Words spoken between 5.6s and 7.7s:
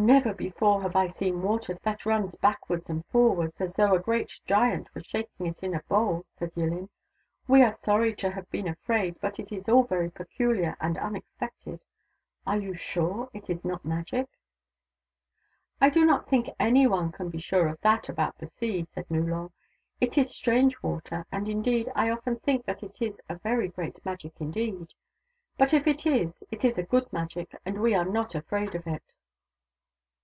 in a bowl," said Yillin." We